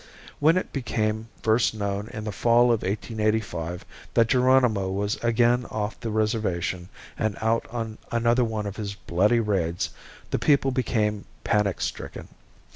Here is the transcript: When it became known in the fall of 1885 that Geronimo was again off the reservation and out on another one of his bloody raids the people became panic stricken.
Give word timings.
When 0.39 0.57
it 0.57 0.73
became 0.73 1.27
known 1.75 2.07
in 2.07 2.23
the 2.23 2.31
fall 2.31 2.71
of 2.71 2.81
1885 2.81 3.85
that 4.15 4.29
Geronimo 4.29 4.89
was 4.89 5.17
again 5.23 5.65
off 5.69 5.99
the 5.99 6.09
reservation 6.09 6.89
and 7.19 7.37
out 7.39 7.67
on 7.69 7.99
another 8.11 8.43
one 8.43 8.65
of 8.65 8.77
his 8.77 8.95
bloody 8.95 9.39
raids 9.39 9.91
the 10.31 10.39
people 10.39 10.71
became 10.71 11.25
panic 11.43 11.81
stricken. 11.81 12.29